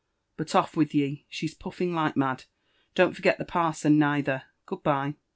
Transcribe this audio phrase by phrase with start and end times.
[0.35, 2.45] But off with ye— she'g poiBog like mad.
[2.95, 5.13] Don't forget the parson neither.— Good bye."